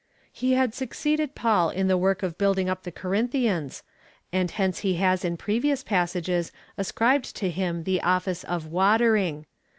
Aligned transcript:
He 0.31 0.53
had 0.53 0.73
succeeded 0.73 1.35
Paul 1.35 1.69
in 1.69 1.87
the 1.87 1.95
work 1.95 2.23
of 2.23 2.35
building 2.39 2.67
up 2.67 2.81
the 2.81 2.91
Corinthians; 2.91 3.83
and 4.33 4.49
hence 4.49 4.79
he 4.79 4.95
has 4.95 5.23
in 5.23 5.37
previous 5.37 5.83
passages 5.83 6.51
ascribed 6.75 7.35
to 7.35 7.51
him 7.51 7.83
the 7.83 8.01
office 8.01 8.43
of 8.43 8.65
water 8.65 9.15
ing. 9.15 9.45